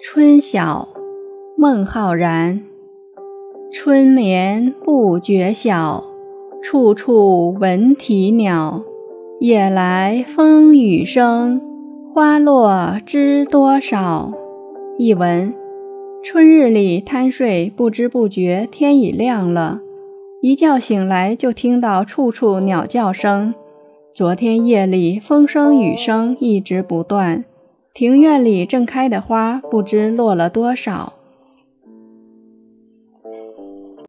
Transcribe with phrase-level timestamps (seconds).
[0.00, 0.86] 春晓，
[1.56, 2.62] 孟浩然。
[3.72, 6.04] 春眠不觉晓，
[6.62, 8.84] 处处闻啼鸟。
[9.40, 11.60] 夜来风雨声，
[12.14, 14.32] 花落知多少。
[14.96, 15.52] 译文：
[16.22, 19.80] 春日里贪睡，不知不觉天已亮了，
[20.40, 23.52] 一觉醒来就听到处处鸟叫声。
[24.14, 27.44] 昨天夜里风声雨声一直不断。
[27.98, 31.14] 庭院里正开的花不知落了多少。